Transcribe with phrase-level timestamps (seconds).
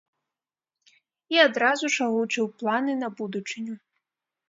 [1.35, 3.73] І адразу ж агучыў планы на будучыню.